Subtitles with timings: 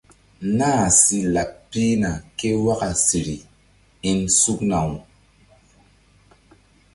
[0.57, 4.91] Nah si laɓ pihna ke waka siri-in sukna-aw.